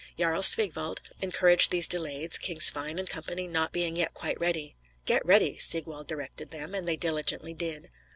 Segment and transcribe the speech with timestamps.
[0.17, 3.21] Jarl Sigwald encouraged these delays, King Svein & Co.
[3.45, 4.75] not being yet quite ready.
[5.05, 7.91] "Get ready!" Sigwald directed them, and they diligently did.